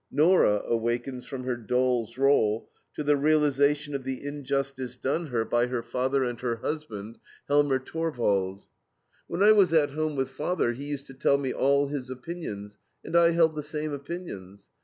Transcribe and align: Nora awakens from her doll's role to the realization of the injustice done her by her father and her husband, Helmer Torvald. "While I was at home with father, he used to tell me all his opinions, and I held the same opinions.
Nora 0.09 0.63
awakens 0.65 1.27
from 1.27 1.43
her 1.43 1.55
doll's 1.55 2.17
role 2.17 2.67
to 2.95 3.03
the 3.03 3.15
realization 3.15 3.93
of 3.93 4.03
the 4.03 4.25
injustice 4.25 4.97
done 4.97 5.27
her 5.27 5.45
by 5.45 5.67
her 5.67 5.83
father 5.83 6.23
and 6.23 6.41
her 6.41 6.55
husband, 6.55 7.19
Helmer 7.47 7.77
Torvald. 7.77 8.63
"While 9.27 9.43
I 9.43 9.51
was 9.51 9.73
at 9.73 9.91
home 9.91 10.15
with 10.15 10.31
father, 10.31 10.73
he 10.73 10.85
used 10.85 11.05
to 11.05 11.13
tell 11.13 11.37
me 11.37 11.53
all 11.53 11.89
his 11.89 12.09
opinions, 12.09 12.79
and 13.05 13.15
I 13.15 13.29
held 13.29 13.53
the 13.55 13.61
same 13.61 13.91
opinions. 13.93 14.71